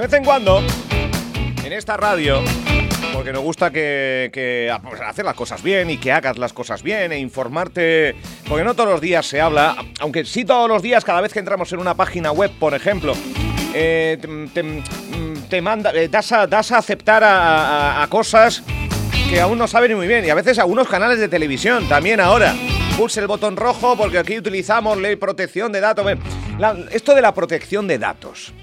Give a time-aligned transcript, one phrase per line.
[0.00, 0.62] De vez en cuando,
[1.62, 2.40] en esta radio,
[3.12, 6.82] porque nos gusta que, que pues, hacer las cosas bien y que hagas las cosas
[6.82, 8.16] bien e informarte,
[8.48, 11.38] porque no todos los días se habla, aunque sí todos los días, cada vez que
[11.38, 13.12] entramos en una página web, por ejemplo,
[13.74, 14.16] eh,
[14.54, 14.82] te,
[15.50, 18.62] te, manda, eh, das, a, das a aceptar a, cosas
[19.28, 22.54] que aún no saben muy bien, y a veces algunos canales de televisión también ahora.
[22.96, 26.06] Pulse el botón rojo porque aquí utilizamos ley protección de datos.
[26.90, 28.54] esto de la protección de datos.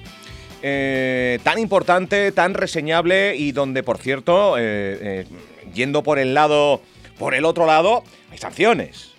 [0.64, 5.26] Eh, tan importante, tan reseñable y donde, por cierto, eh, eh,
[5.74, 6.82] yendo por el lado,
[7.20, 9.12] por el otro lado, hay sanciones.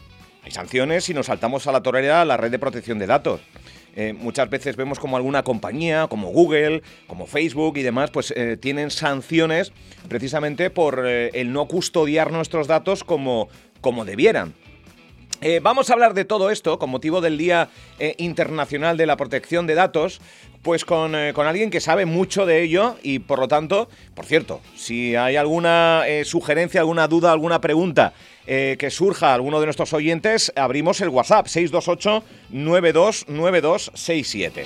[0.43, 3.41] Hay sanciones si nos saltamos a la torera la red de protección de datos.
[4.19, 9.73] muchas veces vemos como alguna compañía, como Google, como Facebook y demás, pues tienen sanciones
[10.09, 13.49] precisamente por el no custodiar nuestros datos como,
[13.81, 14.55] como debieran.
[15.63, 17.71] Vamos a hablar de todo esto con motivo del Día
[18.19, 20.21] Internacional de la Protección de Datos,
[20.63, 24.27] pues con, eh, con, alguien que sabe mucho de ello y por lo tanto, por
[24.27, 28.13] cierto, si hay alguna sugerencia, alguna duda, alguna pregunta
[28.47, 34.65] que surja a alguno de nuestros oyentes, abrimos el WhatsApp 628 929267.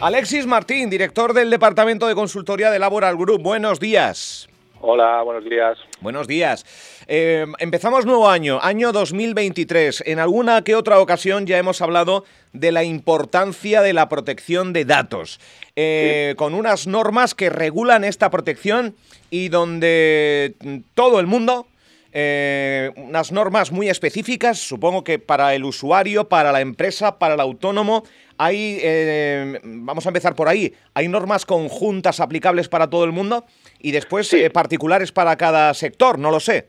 [0.00, 4.48] Alexis Martín, director del Departamento de Consultoría de Laboral Group, buenos días.
[4.80, 5.78] Hola, buenos días.
[6.00, 6.64] Buenos días.
[7.12, 10.04] Eh, empezamos nuevo año, año 2023.
[10.06, 14.84] En alguna que otra ocasión ya hemos hablado de la importancia de la protección de
[14.84, 15.40] datos,
[15.74, 18.94] eh, con unas normas que regulan esta protección
[19.28, 20.54] y donde
[20.94, 21.66] todo el mundo,
[22.12, 27.40] eh, unas normas muy específicas, supongo que para el usuario, para la empresa, para el
[27.40, 28.04] autónomo,
[28.38, 33.44] hay, eh, vamos a empezar por ahí, ¿hay normas conjuntas aplicables para todo el mundo
[33.78, 36.18] y después eh, particulares para cada sector?
[36.18, 36.68] No lo sé.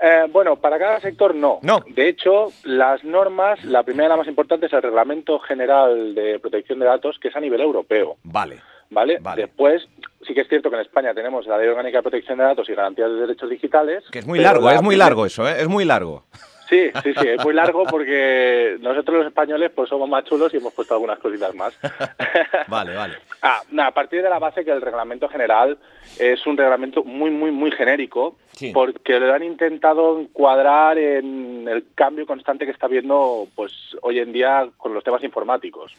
[0.00, 1.58] Eh, bueno, para cada sector no.
[1.62, 1.82] No.
[1.88, 6.38] De hecho, las normas, la primera y la más importante es el Reglamento General de
[6.38, 8.16] Protección de Datos, que es a nivel europeo.
[8.24, 8.60] Vale.
[8.88, 9.18] ¿Vale?
[9.34, 9.86] Después,
[10.26, 12.68] sí que es cierto que en España tenemos la Ley Orgánica de Protección de Datos
[12.68, 14.04] y Garantías de Derechos Digitales.
[14.12, 15.56] Que es muy largo, es muy largo eso, ¿eh?
[15.58, 16.24] es muy largo.
[16.68, 20.56] Sí, sí, sí, es muy largo porque nosotros los españoles pues somos más chulos y
[20.56, 21.78] hemos puesto algunas cositas más.
[22.68, 23.14] Vale, vale.
[23.42, 25.78] Ah, a partir de la base que el reglamento general
[26.18, 28.36] es un reglamento muy, muy, muy genérico
[28.72, 33.72] porque lo han intentado encuadrar en el cambio constante que está habiendo pues
[34.02, 35.92] hoy en día con los temas informáticos.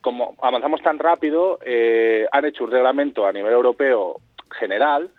[0.00, 5.10] Como avanzamos tan rápido, eh, han hecho un reglamento a nivel europeo general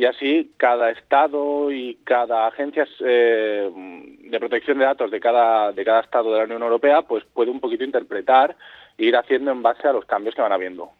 [0.00, 3.70] y así cada estado y cada agencia eh,
[4.30, 7.50] de protección de datos de cada de cada estado de la Unión Europea pues puede
[7.50, 8.56] un poquito interpretar
[8.96, 10.90] e ir haciendo en base a los cambios que van habiendo.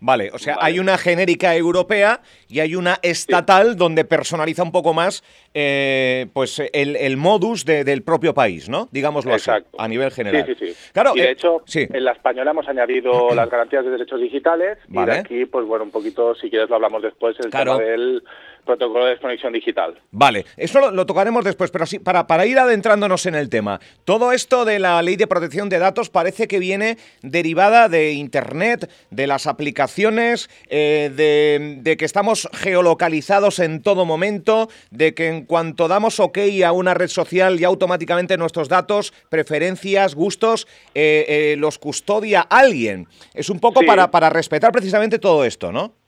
[0.00, 4.92] Vale, o sea, hay una genérica europea y hay una estatal donde personaliza un poco
[4.92, 5.24] más
[5.54, 8.88] eh, pues el, modus del propio país, ¿no?
[8.90, 10.44] Digámoslo así, a nivel general.
[10.46, 10.90] Sí, sí, sí.
[10.92, 14.78] Claro, y de eh, hecho, en la española hemos añadido las garantías de derechos digitales
[14.88, 18.22] y de aquí, pues bueno, un poquito, si quieres lo hablamos después, el tema del
[18.64, 20.00] protocolo de desconexión digital.
[20.10, 24.32] Vale, eso lo, tocaremos después, pero sí, para, para ir adentrándonos en el tema, todo
[24.32, 29.26] esto de la ley de protección de datos parece que viene derivada de Internet, de
[29.26, 36.20] las aplicaciones, eh, de, que estamos geolocalizados en todo momento, de que en cuanto damos
[36.20, 42.40] OK a una red social ya automáticamente nuestros datos, preferencias, gustos, eh, eh, los custodia
[42.40, 43.08] alguien.
[43.34, 46.03] Es un poco para, para respetar precisamente todo esto, ¿no?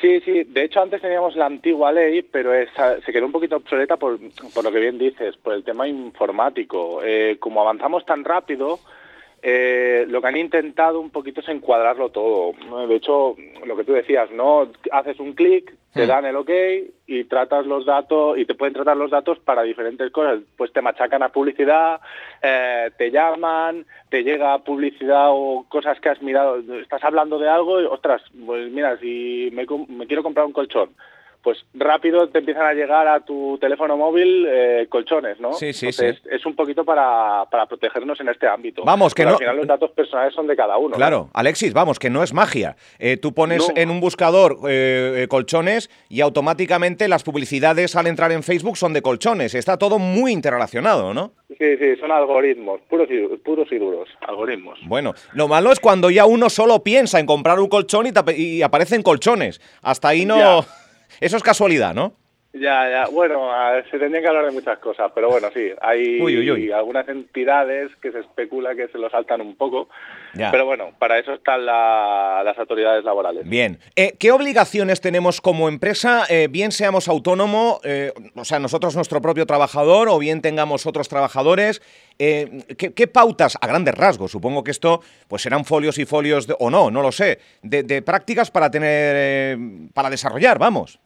[0.00, 0.44] Sí, sí.
[0.44, 2.50] De hecho, antes teníamos la antigua ley, pero
[3.04, 4.18] se quedó un poquito obsoleta por,
[4.52, 7.00] por, lo que bien dices, por el tema informático.
[7.04, 8.80] Eh, como avanzamos tan rápido,
[9.46, 12.54] eh, lo que han intentado un poquito es encuadrarlo todo.
[12.88, 14.70] De hecho, lo que tú decías, ¿no?
[14.90, 16.08] Haces un clic, te hmm.
[16.08, 16.50] dan el OK
[17.06, 20.40] y tratas los datos y te pueden tratar los datos para diferentes cosas.
[20.56, 22.00] Pues te machacan a publicidad,
[22.42, 26.56] eh, te llaman, te llega publicidad o cosas que has mirado.
[26.80, 30.88] Estás hablando de algo y, ostras, pues mira, si me, me quiero comprar un colchón
[31.44, 35.52] pues rápido te empiezan a llegar a tu teléfono móvil eh, colchones, ¿no?
[35.52, 36.06] Sí, sí, sí.
[36.30, 38.82] Es un poquito para, para, protegernos en este ámbito.
[38.82, 39.32] Vamos, que no...
[39.32, 40.96] Al final los datos personales son de cada uno.
[40.96, 42.76] Claro, Alexis, vamos, que no es magia.
[42.98, 48.42] Eh, tú pones en un buscador eh, colchones y automáticamente las publicidades al entrar en
[48.42, 49.54] Facebook son de colchones.
[49.54, 51.32] Está todo muy interrelacionado, ¿no?
[51.58, 54.78] Sí, sí, son algoritmos, puros y, puros y duros, algoritmos.
[54.86, 58.62] Bueno, lo malo es cuando ya uno solo piensa en comprar un colchón y, y
[58.62, 59.60] aparecen colchones.
[59.82, 60.64] Hasta ahí no...
[61.20, 62.14] Eso es casualidad, ¿no?
[62.54, 63.08] Ya, ya.
[63.08, 63.48] Bueno,
[63.90, 68.20] se tendría que hablar de muchas cosas, pero bueno, sí, hay algunas entidades que se
[68.20, 69.88] especula que se lo saltan un poco.
[70.34, 73.48] Pero bueno, para eso están las autoridades laborales.
[73.48, 73.80] Bien.
[73.96, 79.20] Eh, ¿Qué obligaciones tenemos como empresa, eh, bien seamos autónomo, eh, o sea, nosotros nuestro
[79.20, 81.82] propio trabajador, o bien tengamos otros trabajadores?
[82.16, 86.88] ¿qué, pautas, a grandes rasgos, supongo que esto pues serán folios y folios, o no,
[86.88, 89.58] no lo sé, de, de prácticas para tener,
[89.92, 91.00] para desarrollar, vamos?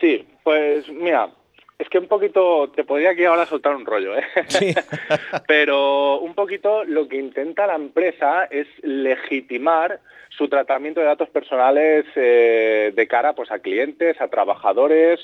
[0.00, 1.30] Sí, pues mira,
[1.78, 4.24] es que un poquito, te podría aquí ahora soltar un rollo, ¿eh?
[4.48, 4.74] Sí.
[5.46, 10.00] Pero un poquito lo que intenta la empresa es legitimar
[10.30, 15.20] su tratamiento de datos personales eh, de cara pues, a clientes, a trabajadores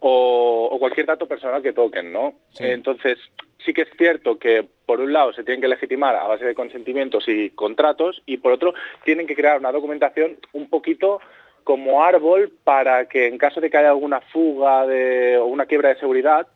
[0.00, 2.34] o, cualquier dato personal que toquen, ¿no?
[2.58, 3.18] Entonces,
[3.64, 6.56] sí que es cierto que por un lado se tienen que legitimar a base de
[6.56, 11.20] consentimientos y contratos y por otro tienen que crear una documentación un poquito
[11.64, 15.90] como árbol para que en caso de que haya alguna fuga de, o una quiebra
[15.90, 16.46] de seguridad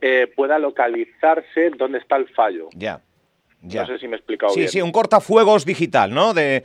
[0.00, 2.68] eh, pueda localizarse dónde está el fallo.
[2.74, 3.00] Ya.
[3.62, 3.82] ya.
[3.82, 4.68] No sé si me he explicado bien.
[4.68, 6.34] Sí, sí, un cortafuegos digital, ¿no?
[6.34, 6.64] De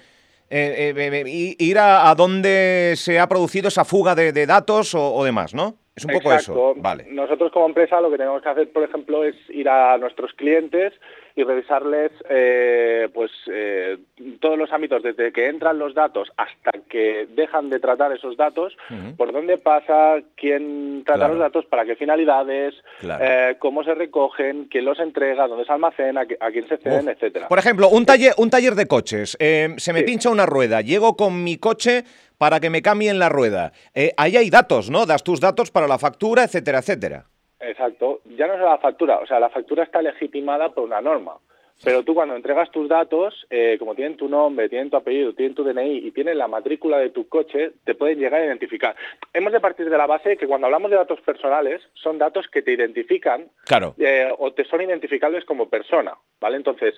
[0.50, 5.75] eh, eh, ir a, dónde se ha producido esa fuga de, datos o, demás, ¿no?
[5.96, 6.74] Es un poco eso.
[6.78, 7.06] Vale.
[7.10, 10.94] Nosotros como empresa lo que tenemos que hacer, por ejemplo, es ir a nuestros clientes
[11.36, 13.98] y revisarles eh, pues eh,
[14.40, 18.76] todos los ámbitos desde que entran los datos hasta que dejan de tratar esos datos,
[19.18, 24.86] por dónde pasa, quién trata los datos, para qué finalidades, eh, cómo se recogen, quién
[24.86, 27.48] los entrega, dónde se almacena, a quién se ceden, etcétera.
[27.48, 29.38] Por ejemplo, un taller, un taller de coches.
[29.40, 32.04] se me pincha una rueda, llego con mi coche
[32.38, 33.72] para que me cambien la rueda.
[34.18, 35.06] ahí hay datos, ¿no?
[35.06, 37.25] Das tus datos para la factura, etcétera, etcétera.
[37.60, 38.22] Exacto.
[38.38, 41.38] Ya no es la factura, o sea, la factura está legitimada por una norma.
[41.84, 45.56] Pero tú cuando entregas tus datos, eh, como tienen tu nombre, tienen tu apellido, tienen
[45.56, 48.96] tu DNI y tienen la matrícula de tu coche, te pueden llegar a identificar.
[49.34, 52.62] Hemos de partir de la base que cuando hablamos de datos personales, son datos que
[52.62, 53.96] te identifican claro.
[53.98, 56.58] Eh, o te son identificables como persona, ¿vale?
[56.58, 56.96] Entonces,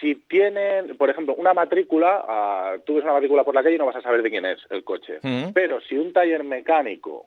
[0.00, 3.78] si tienen, por ejemplo, una matrícula, ah, tú ves una matrícula por la calle y
[3.78, 5.18] no vas a saber de quién es el coche.
[5.54, 7.26] Pero si un taller mecánico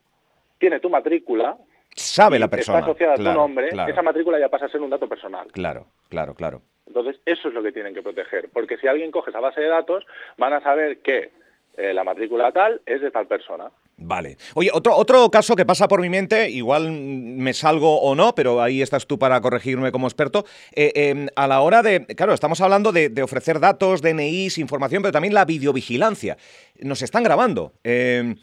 [0.60, 1.58] tiene tu matrícula,
[1.96, 2.80] sabe la persona.
[2.80, 5.48] Está asociada a tu nombre, esa matrícula ya pasa a ser un dato personal.
[5.52, 6.62] Claro, claro, claro.
[6.86, 9.68] Entonces, eso es lo que tienen que proteger, porque si alguien coge esa base de
[9.68, 10.06] datos,
[10.38, 11.32] van a saber que
[11.78, 13.72] eh, la matrícula tal es de tal persona.
[13.98, 14.38] Vale.
[14.56, 18.62] Oye, otro, otro caso que pasa por mi mente, igual me salgo o no, pero
[18.62, 20.46] ahí estás tú para corregirme como experto.
[20.76, 25.12] Eh, em, a la hora de, claro, estamos hablando de, ofrecer datos, DNIs, información, pero
[25.12, 26.38] también la videovigilancia.
[26.80, 27.74] Nos están grabando.
[27.84, 28.36] Em,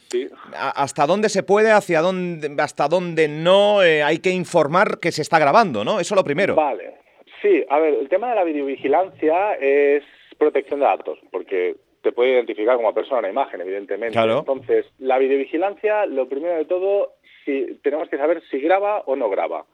[0.54, 3.82] ¿Hasta dónde se puede, hacia dónde, hasta dónde no?
[3.82, 6.00] Eh, hay que informar que se está grabando, ¿no?
[6.00, 6.54] Eso lo primero.
[6.54, 7.00] Vale.
[7.42, 10.04] Sí, a ver, el tema de la videovigilancia es
[10.38, 14.18] protección de datos, porque te puede identificar como persona una imagen, evidentemente.
[14.18, 17.14] Entonces, la videovigilancia, lo primero de todo,
[17.44, 19.64] si, tenemos que saber si graba o no graba.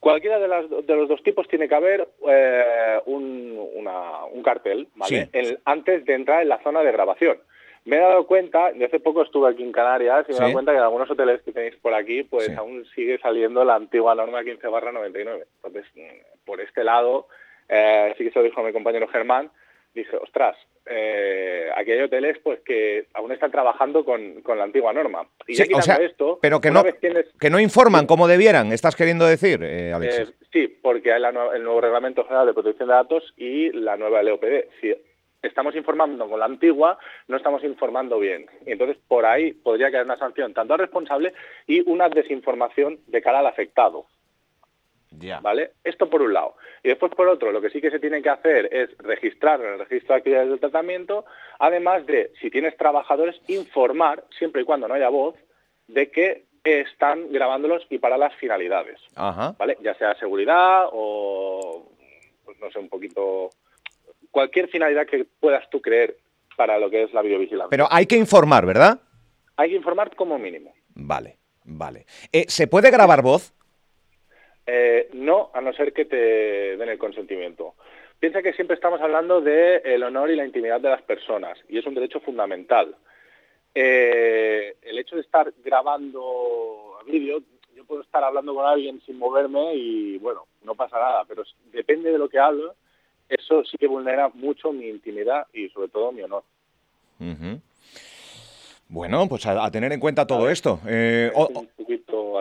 [0.00, 5.28] Cualquiera de, las, de los dos tipos tiene que haber eh, un, un, cartel, ¿vale?
[5.64, 7.38] antes de entrar en la zona de grabación.
[7.84, 10.52] Me he dado cuenta, y hace poco estuve aquí en Canarias, y me he dado
[10.52, 14.14] cuenta que en algunos hoteles que tenéis por aquí, pues aún sigue saliendo la antigua
[14.14, 15.44] norma 15 barra 99.
[15.62, 15.86] Entonces,
[16.44, 17.28] por este lado,
[17.68, 19.50] eh, sí que se lo dijo mi compañero Germán,
[19.94, 20.56] dije, ostras,
[20.86, 25.26] eh, aquí hay hoteles pues que aún están trabajando con, la antigua norma.
[25.46, 25.64] Y ya
[25.96, 26.82] esto, pero que no,
[27.40, 30.30] que no informan como debieran, ¿estás queriendo decir, eh, Alexis?
[30.30, 31.22] Eh, sí, porque hay
[31.54, 34.66] el nuevo Reglamento General de Protección de Datos y la nueva LOPD.
[34.80, 34.94] Si
[35.42, 36.98] estamos informando con la antigua,
[37.28, 38.46] no estamos informando bien.
[38.66, 41.32] Y entonces por ahí podría caer una sanción tanto al responsable
[41.66, 44.06] y una desinformación de cara al afectado.
[45.40, 45.72] ¿Vale?
[45.84, 46.56] Esto por un lado.
[46.82, 49.74] Y después por otro, lo que sí que se tiene que hacer es registrar en
[49.74, 51.24] el registro de actividades del tratamiento,
[51.58, 55.36] además de, si tienes trabajadores, informar, siempre y cuando no haya voz,
[55.86, 58.98] de que están grabándolos y para las finalidades.
[59.16, 59.78] ¿Vale?
[59.82, 61.88] Ya sea seguridad o,
[62.44, 63.50] pues no sé, un poquito...
[64.30, 66.16] Cualquier finalidad que puedas tú creer
[66.56, 67.68] para lo que es la videovigilancia.
[67.68, 68.98] Pero hay que informar, ¿verdad?
[69.56, 70.72] Hay que informar como mínimo.
[70.94, 72.06] Vale, vale.
[72.32, 73.52] Eh, ¿Se puede grabar voz?
[74.66, 77.74] Eh, no, a no ser que te den el consentimiento.
[78.20, 81.86] Piensa que siempre estamos hablando del honor y la intimidad de las personas, y es
[81.86, 82.94] un derecho fundamental.
[83.74, 87.42] Eh, el hecho de estar grabando vídeo,
[87.74, 91.42] yo puedo estar hablando con alguien sin moverme y, bueno, no pasa nada, pero
[91.72, 92.76] depende de lo que hablo,
[93.28, 96.44] eso sí que vulnera mucho mi intimidad y, sobre todo, mi honor.
[98.88, 100.78] Bueno, pues a, tener en cuenta todo esto.
[100.86, 101.32] Eh,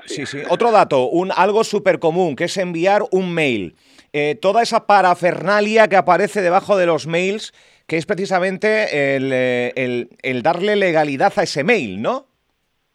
[0.05, 0.39] Sí, sí.
[0.49, 3.75] Otro dato, un, algo súper común, que es enviar un mail.
[4.13, 7.53] Eh, toda esa parafernalia que aparece debajo de los mails,
[7.87, 12.25] que es precisamente el, eh, darle legalidad a ese mail, ¿no?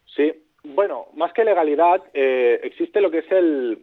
[0.05, 0.31] Sí,
[0.63, 3.79] Bueno, más que legalidad, eh, existe lo que es el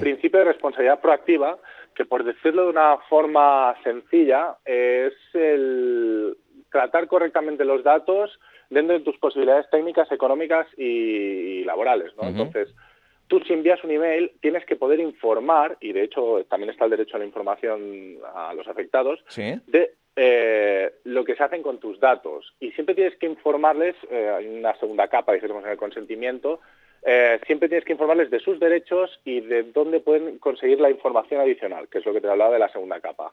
[0.00, 1.58] principio de responsabilidad proactiva,
[1.94, 6.36] que por decirlo de una forma sencilla, es el
[6.72, 12.12] tratar correctamente los datos dentro de tus posibilidades técnicas, económicas y, laborales.
[12.16, 12.28] ¿no?
[12.28, 12.74] Entonces,
[13.28, 16.90] tú si envías un email tienes que poder informar, y de hecho también está el
[16.90, 21.98] derecho a la información a los afectados, de eh, lo que se hacen con tus
[21.98, 22.52] datos.
[22.60, 26.60] Y siempre tienes que informarles, eh, hay una segunda capa, dijéramos, en el consentimiento,
[27.04, 31.40] eh, siempre tienes que informarles de sus derechos y de dónde pueden conseguir la información
[31.40, 33.32] adicional, que es lo que te hablaba de la segunda capa.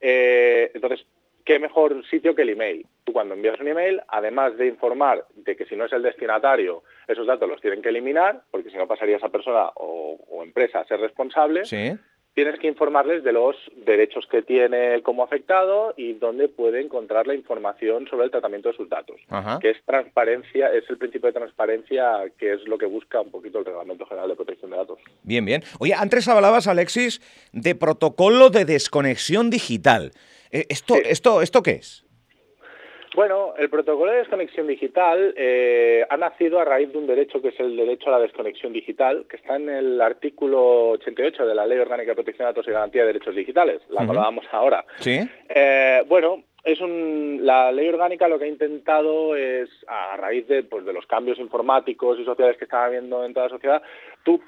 [0.00, 1.04] entonces,
[1.44, 2.86] ¿qué mejor sitio que el email?
[3.04, 6.82] Tú cuando envías un email, además de informar de que si no es el destinatario,
[7.06, 10.84] esos datos los tienen que eliminar, porque si no pasaría esa persona o, empresa a
[10.84, 11.62] ser responsable,
[12.34, 17.34] tienes que informarles de los derechos que tiene como afectado y dónde puede encontrar la
[17.34, 19.20] información sobre el tratamiento de sus datos,
[19.60, 23.60] que es transparencia, es el principio de transparencia que es lo que busca un poquito
[23.60, 24.98] el Reglamento General de Protección de Datos.
[25.22, 25.62] Bien, bien.
[25.78, 27.20] Oye, antes hablabas, Alexis,
[27.52, 30.12] de protocolo de desconexión digital.
[30.50, 32.04] Eh, ¿Esto, esto, ¿Esto qué es?
[33.14, 37.48] Bueno, el protocolo de desconexión digital eh, ha nacido a raíz de un derecho que
[37.48, 41.66] es el derecho a la desconexión digital, que está en el artículo 88 de la
[41.66, 44.84] Ley Orgánica de Protección de Datos y Garantía de Derechos Digitales, la que hablábamos ahora.
[44.98, 45.20] Sí.
[45.48, 50.64] Eh, bueno, es un, la ley orgánica lo que ha intentado es, a raíz de,
[50.64, 53.82] pues, de los cambios informáticos y sociales que están habiendo en toda la sociedad,
[54.24, 54.40] tú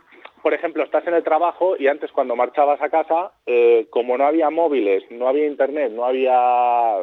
[0.43, 4.27] por ejemplo, estás en el trabajo y antes cuando marchabas a casa, eh, como no
[4.27, 6.99] había móviles, no había internet, no había,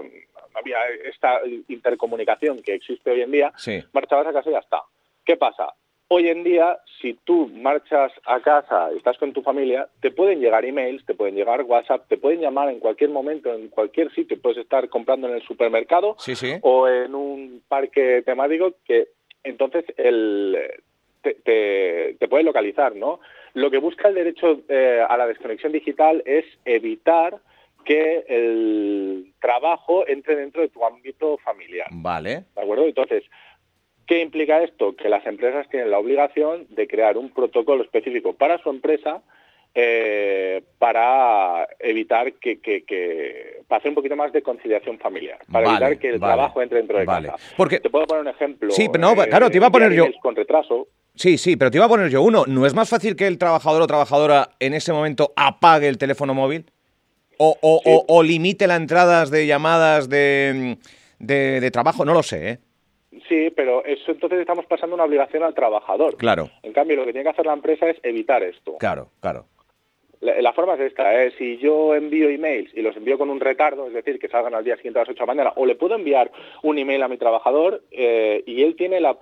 [0.56, 3.54] había esta intercomunicación que existe hoy en día,
[3.92, 4.82] marchabas a casa y ya está.
[5.26, 5.74] ¿Qué pasa?
[6.10, 10.42] Hoy en día, si tú marchas a casa, y estás con tu familia, te pueden
[10.42, 14.40] llegar emails, te pueden llegar WhatsApp, te pueden llamar en cualquier momento, en cualquier sitio.
[14.40, 16.16] Puedes estar comprando en el supermercado
[16.62, 19.08] o en un parque temático que
[19.44, 20.56] entonces el,
[21.24, 23.20] te, te, puede localizar, ¿no?
[23.54, 27.40] Lo que busca el derecho eh, a la desconexión digital es evitar
[27.84, 31.88] que el trabajo entre dentro de tu ámbito familiar.
[31.92, 32.46] Vale.
[32.56, 32.86] ¿De acuerdo?
[32.86, 33.24] Entonces,
[34.06, 34.96] ¿qué implica esto?
[34.96, 39.22] Que las empresas tienen la obligación de crear un protocolo específico para su empresa
[39.76, 45.98] eh, para evitar que, que, para hacer un poquito más de conciliación familiar, para evitar
[45.98, 47.36] que el trabajo entre dentro de casa.
[47.58, 48.72] Porque, te puedo poner un ejemplo.
[48.72, 50.88] Sí, pero no, claro, te iba a poner yo con retraso.
[51.16, 52.44] Sí, sí, pero te iba a poner yo uno.
[52.46, 56.36] ¿No es más fácil que el trabajador o trabajadora en ese momento apague el teléfono
[56.36, 56.66] móvil?
[57.38, 60.78] ¿O, o, limite las entradas de llamadas de,
[61.20, 62.06] de, trabajo?
[62.06, 62.60] No lo sé, ¿eh?
[63.28, 66.18] Sí, pero eso entonces estamos pasando una obligación al trabajador.
[66.18, 66.50] Claro.
[66.64, 68.78] En cambio, lo que tiene que hacer la empresa es evitar esto.
[68.80, 69.46] Claro, claro.
[70.24, 71.34] La, forma es esta, ¿eh?
[71.38, 74.64] si yo envío emails y los envío con un retardo, es decir, que salgan al
[74.64, 77.10] día siguiente a las 8 de la mañana, o le puedo enviar un email a
[77.10, 79.18] mi trabajador eh, y él tiene la,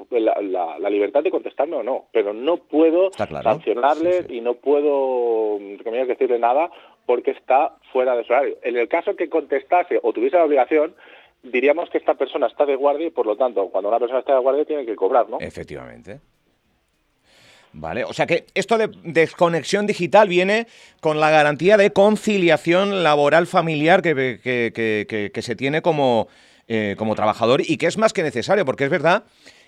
[0.91, 5.57] libertad de contestarme o no, pero no puedo sancionarle y no puedo,
[6.07, 6.69] decirle nada
[7.05, 8.57] porque está fuera de su horario.
[8.63, 10.95] En el caso que contestase o tuviese la obligación,
[11.43, 14.33] diríamos que esta persona está de guardia y por lo tanto, cuando una persona está
[14.33, 15.39] de guardia tiene que cobrar, ¿no?
[15.39, 16.19] Efectivamente.
[17.73, 20.67] Vale, o sea que esto de desconexión digital viene
[20.99, 26.27] con la garantía de conciliación laboral familiar que, se tiene como,
[26.67, 29.23] eh, como trabajador y que es más que necesario, porque es verdad,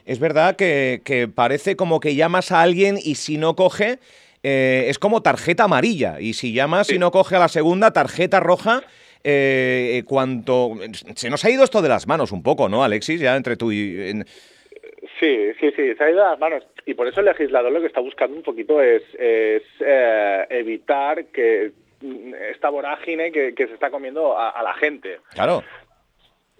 [0.05, 3.99] es verdad que, parece como que llamas a alguien y si no coge,
[4.43, 8.39] eh, es como tarjeta amarilla, y si llamas y no coge a la segunda, tarjeta
[8.39, 8.83] roja.
[9.25, 10.73] Eh, cuanto
[11.15, 13.21] se nos ha ido esto de las manos un poco, ¿no, Alexis?
[13.21, 14.21] Ya entre tú y
[15.19, 16.63] Sí, sí, sí, se ha ido a las manos.
[16.85, 19.61] Y por eso el legislador lo que está buscando un poquito es, eh,
[20.49, 21.71] evitar que
[22.51, 25.19] esta vorágine que, se está comiendo a, la gente.
[25.33, 25.63] Claro.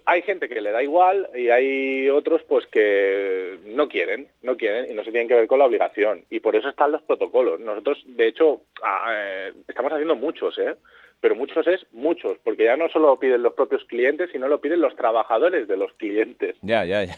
[0.06, 4.90] Hay gente que le da igual y hay otros pues que no quieren, no quieren
[4.90, 6.24] y no se tienen que ver con la obligación.
[6.30, 7.60] Y por eso están los protocolos.
[7.60, 8.62] Nosotros, de hecho,
[9.10, 10.74] eh, estamos haciendo muchos, ¿eh?
[11.20, 14.60] pero muchos es muchos, porque ya no solo lo piden los propios clientes, sino lo
[14.60, 16.56] piden los trabajadores de los clientes.
[16.60, 17.14] Ya, ya, ya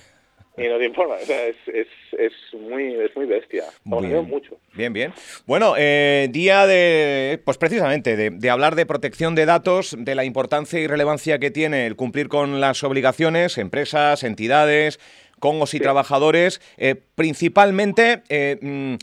[0.56, 1.16] y no te informa.
[1.18, 1.86] es, es,
[2.18, 3.64] es, muy, es muy bestia.
[3.84, 4.25] Bien.
[4.26, 4.58] mucho.
[4.75, 5.12] Bien, bien.
[5.46, 10.80] Bueno, eh, día de, pues precisamente, de, hablar de protección de datos, de la importancia
[10.80, 14.98] y relevancia que tiene el cumplir con las obligaciones, empresas, entidades,
[15.40, 18.94] congos y trabajadores, eh, principalmente eh, mm,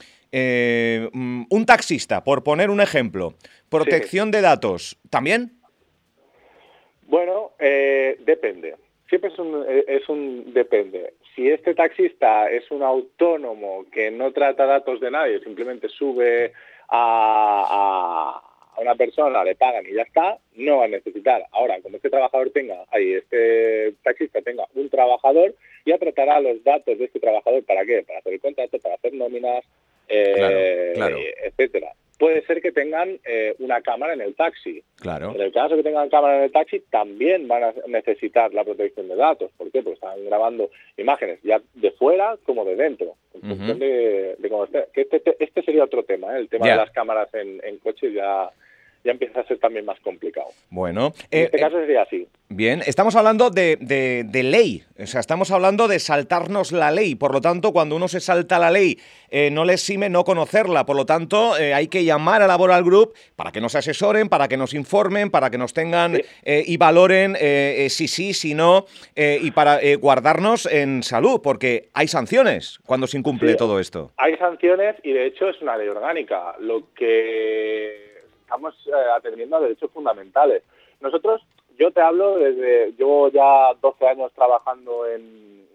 [1.13, 3.36] mm, un taxista, por poner un ejemplo.
[3.69, 5.60] Protección de datos, ¿también?
[7.07, 8.75] Bueno, depende
[9.13, 14.65] siempre es un, es un depende si este taxista es un autónomo que no trata
[14.65, 16.53] datos de nadie, simplemente sube
[16.89, 18.41] a,
[18.75, 21.45] a una persona, le pagan y ya está, no va a necesitar.
[21.51, 26.97] Ahora, como este trabajador tenga, ahí este taxista tenga un trabajador, ya tratará los datos
[26.97, 28.03] de este trabajador, ¿para qué?
[28.03, 29.63] Para hacer el contrato, para hacer nóminas,
[30.07, 30.93] eh,
[31.43, 34.84] etcétera puede ser que tengan eh, una cámara en el taxi.
[35.00, 35.34] Claro.
[35.36, 39.08] En el caso que tengan cámara en el taxi, también van a necesitar la protección
[39.08, 39.51] de datos.
[39.58, 39.82] ¿Por qué?
[39.82, 44.88] Porque están grabando imágenes ya de fuera como de dentro, en función de, cómo esté.
[44.93, 46.39] Este, este, sería otro tema, ¿eh?
[46.39, 48.51] el tema de las cámaras en, en coches ya
[49.03, 50.48] ya empieza a ser también más complicado.
[50.69, 52.27] Bueno, en este eh, caso sería así.
[52.50, 57.33] Bien, estamos hablando de, de, ley, o sea, estamos hablando de saltarnos la ley, por
[57.33, 60.95] lo tanto, cuando uno se salta la ley, eh, no le exime no conocerla, por
[60.95, 64.55] lo tanto, eh, hay que llamar a Laboral Group para que nos asesoren, para que
[64.55, 67.36] nos informen, para que nos tengan y valoren
[67.89, 73.55] si sí, si no, y para guardarnos en salud, porque hay sanciones cuando se incumple
[73.55, 74.12] todo esto.
[74.17, 78.12] Hay sanciones y de hecho es una ley orgánica, lo que
[78.43, 80.63] estamos eh, atendiendo a derechos fundamentales.
[81.00, 81.41] Nosotros,
[81.77, 85.67] yo te hablo desde, llevo ya 12 años trabajando en,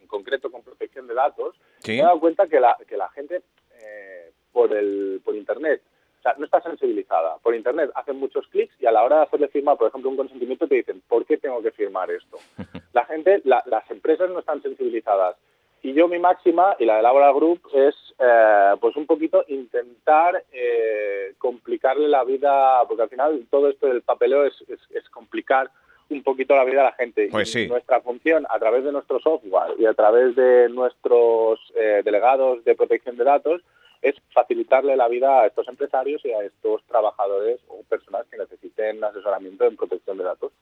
[0.00, 1.56] en concreto con protección de datos,
[1.86, 3.42] me he dado cuenta que la, que la gente
[3.80, 5.82] eh, por, el, por Internet
[6.20, 7.38] o sea, no está sensibilizada.
[7.38, 10.18] Por Internet hacen muchos clics y a la hora de hacerle firmar, por ejemplo, un
[10.18, 12.36] consentimiento, te dicen, ¿por qué tengo que firmar esto?
[12.92, 15.36] La gente, las empresas no están sensibilizadas.
[15.82, 20.44] Y yo mi máxima, y la de Laboral Group, es eh, pues un poquito intentar
[20.52, 25.70] eh, complicarle la vida, porque al final todo esto del papeleo es, es, complicar
[26.10, 27.28] un poquito la vida a la gente.
[27.30, 32.02] Pues y Nuestra función, a través de nuestro software y a través de nuestros eh,
[32.04, 33.62] delegados de protección de datos,
[34.02, 39.02] es facilitarle la vida a estos empresarios y a estos trabajadores o personas que necesiten
[39.02, 40.52] asesoramiento en protección de datos.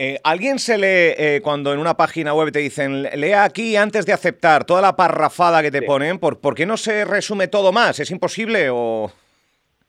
[0.00, 0.86] Eh, ¿Alguien se lee
[1.18, 4.94] eh, cuando en una página web te dicen, lea aquí antes de aceptar toda la
[4.94, 6.20] parrafada que te ponen?
[6.20, 7.98] ¿Por, ¿Por qué no se resume todo más?
[7.98, 9.10] ¿Es imposible o...?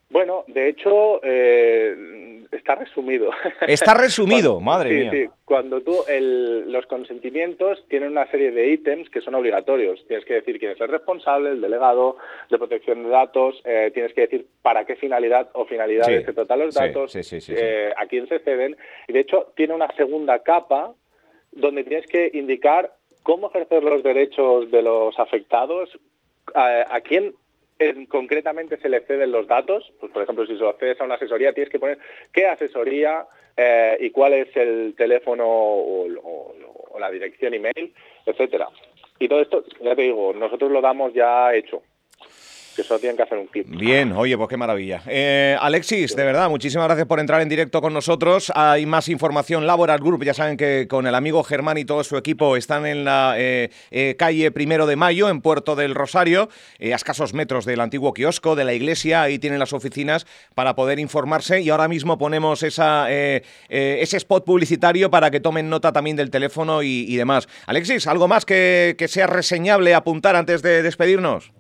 [0.10, 3.30] Bueno, de hecho, eh, está resumido.
[3.68, 5.12] Está resumido, madre mía.
[5.12, 10.04] Sí, cuando tú, los consentimientos tienen una serie de ítems que son obligatorios.
[10.08, 12.18] Tienes que decir quién es el responsable, el delegado
[12.50, 16.60] de protección de datos, eh, tienes que decir para qué finalidad o finalidades se tratan
[16.60, 17.16] los datos,
[17.50, 18.78] eh, a quién se ceden.
[19.08, 20.94] Y de hecho, tiene una segunda capa
[21.52, 25.90] donde tienes que indicar cómo ejercer los derechos de los afectados,
[26.56, 27.36] a quién
[28.10, 31.54] concretamente se le ceden los datos, pues por ejemplo, si se accedes a una asesoría,
[31.54, 31.98] tienes que poner
[32.34, 36.08] qué asesoría eh, y cuál es el teléfono o,
[37.00, 37.94] la dirección email,
[38.26, 38.68] etcétera.
[39.20, 41.82] Y todo esto, ya te digo, nosotros lo damos ya hecho
[42.80, 43.68] que solo tienen que hacer un clip.
[43.70, 45.02] Bien, oye, pues qué maravilla.
[45.06, 48.54] Eh, Alexis, de verdad, muchísimas gracias por entrar en directo con nosotros.
[48.56, 52.16] Hay más información, Laboral Group, ya saben que con el amigo Germán y todo su
[52.16, 56.48] equipo están en la eh, eh, calle Primero de Mayo, en Puerto del Rosario,
[56.80, 61.00] a escasos metros del antiguo kiosco, de la iglesia, ahí tienen las oficinas para poder
[61.00, 66.30] informarse y ahora mismo ponemos esa, ese spot publicitario para que tomen nota también del
[66.30, 67.50] teléfono y, demás.
[67.66, 71.52] Alexis, ¿algo más que sea reseñable apuntar antes de despedirnos?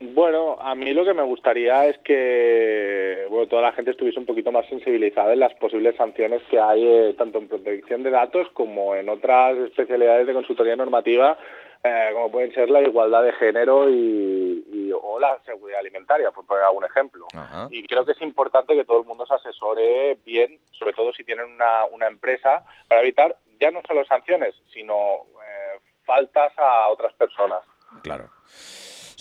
[0.00, 4.26] Bueno, a mí lo que me gustaría es que bueno, toda la gente estuviese un
[4.26, 8.48] poquito más sensibilizada en las posibles sanciones que hay eh, tanto en protección de datos
[8.54, 11.38] como en otras especialidades de consultoría normativa,
[11.82, 16.64] eh, como pueden ser la igualdad de género y, o la seguridad alimentaria, por poner
[16.64, 17.26] algún ejemplo.
[17.70, 21.24] Y creo que es importante que todo el mundo se asesore bien, sobre todo si
[21.24, 24.94] tienen una, una empresa, para evitar ya no solo sanciones, sino
[25.42, 27.60] eh, faltas a otras personas.
[28.02, 28.30] Claro.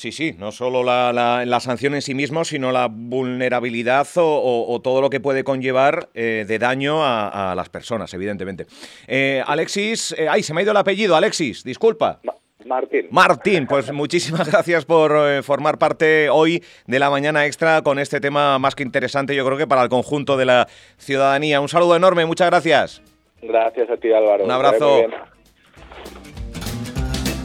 [0.04, 5.10] Sí, sí, no solo la, sanción en sí mismo, sino la vulnerabilidad o, todo lo
[5.10, 8.66] que puede conllevar eh, de daño a, las personas, evidentemente.
[9.08, 12.20] Eh, Alexis, eh, ay, se me ha ido el apellido, Alexis, disculpa.
[12.66, 13.08] Martín.
[13.12, 18.60] Martín, pues muchísimas gracias por formar parte hoy de la mañana extra con este tema
[18.60, 21.62] más que interesante, yo creo que para el conjunto de la ciudadanía.
[21.62, 23.02] Un saludo enorme, muchas gracias.
[23.42, 24.44] Gracias a ti, Álvaro.
[24.44, 25.06] Un abrazo.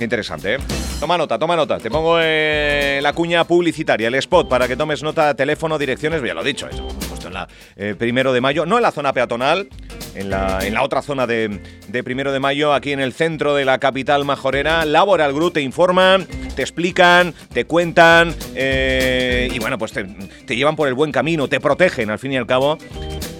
[0.01, 0.59] Interesante, ¿eh?
[1.01, 1.79] Toma nota, toma nota.
[1.79, 6.23] Te pongo eh, la cuña publicitaria, el spot, para que tomes nota, teléfono, direcciones.
[6.23, 6.87] Ya lo he dicho, eso.
[7.09, 9.69] Puesto en la eh, primero de mayo, no en la zona peatonal,
[10.15, 11.61] en la, en la otra zona de,
[12.05, 14.85] primero de mayo, aquí en el centro de la capital majorera.
[14.85, 20.95] Laboral Group te informan, te explican, te cuentan y bueno, pues te llevan por el
[20.95, 22.79] buen camino, te protegen al fin y al cabo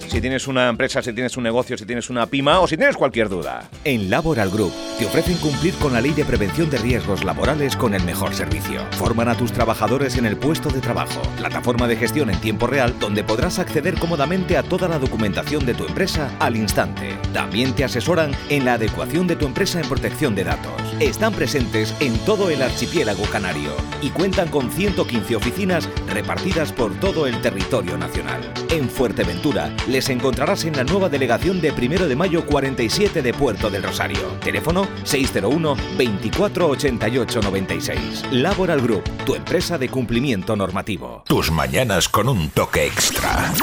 [0.09, 2.97] si tienes una empresa, si tienes un negocio, si tienes una pima o si tienes
[2.97, 3.69] cualquier duda.
[3.83, 7.93] En Laboral Group te ofrecen cumplir con la ley de prevención de riesgos laborales con
[7.93, 8.81] el mejor servicio.
[8.91, 12.95] Forman a tus trabajadores en el puesto de trabajo, plataforma de gestión en tiempo real
[12.99, 17.17] donde podrás acceder cómodamente a toda la documentación de tu empresa al instante.
[17.33, 20.73] También te asesoran en la adecuación de tu empresa en protección de datos.
[20.99, 27.27] Están presentes en todo el archipiélago canario y cuentan con 115 oficinas repartidas por todo
[27.27, 28.41] el territorio nacional.
[28.71, 33.69] En Fuerteventura les encontrarás en la nueva delegación de 1 de mayo 47 de Puerto
[33.69, 34.37] del Rosario.
[34.41, 38.25] Teléfono 601 24 88 96.
[38.31, 41.23] Laboral Group, tu empresa de cumplimiento normativo.
[41.27, 43.53] Tus mañanas con un toque extra.